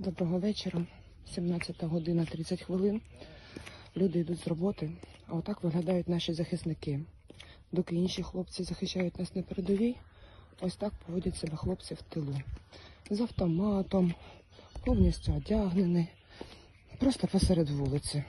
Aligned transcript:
Доброго 0.00 0.38
вечора. 0.38 0.86
17 1.26 1.82
година 1.82 2.24
30 2.24 2.62
хвилин. 2.62 3.00
Люди 3.96 4.18
йдуть 4.18 4.38
з 4.38 4.46
роботи, 4.46 4.90
а 5.26 5.34
отак 5.34 5.62
виглядають 5.62 6.08
наші 6.08 6.32
захисники. 6.32 7.00
Доки 7.72 7.96
інші 7.96 8.22
хлопці 8.22 8.64
захищають 8.64 9.18
нас 9.18 9.34
на 9.34 9.42
передовій, 9.42 9.96
ось 10.60 10.76
так 10.76 10.92
поводять 11.06 11.36
себе 11.36 11.56
хлопці 11.56 11.94
в 11.94 12.02
тилу. 12.02 12.36
З 13.10 13.20
автоматом, 13.20 14.14
повністю 14.84 15.34
одягнені, 15.34 16.08
просто 16.98 17.26
посеред 17.26 17.70
вулиці. 17.70 18.24